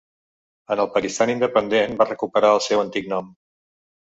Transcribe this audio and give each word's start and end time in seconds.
En 0.75 0.79
el 0.83 0.87
Pakistan 0.95 1.33
independent 1.35 1.95
va 2.01 2.09
recuperar 2.09 2.51
el 2.57 2.65
seu 2.71 2.85
antic 2.89 3.13
nom. 3.13 3.31